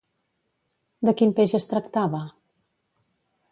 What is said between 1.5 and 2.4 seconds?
es tractava?